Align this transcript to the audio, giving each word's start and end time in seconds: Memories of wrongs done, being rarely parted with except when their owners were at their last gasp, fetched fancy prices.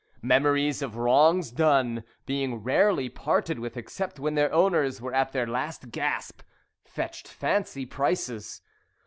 Memories 0.23 0.81
of 0.81 0.95
wrongs 0.95 1.51
done, 1.51 2.03
being 2.25 2.55
rarely 2.63 3.07
parted 3.07 3.59
with 3.59 3.77
except 3.77 4.19
when 4.19 4.33
their 4.33 4.51
owners 4.51 4.99
were 4.99 5.13
at 5.13 5.31
their 5.31 5.45
last 5.45 5.91
gasp, 5.91 6.41
fetched 6.83 7.27
fancy 7.27 7.85
prices. 7.85 8.63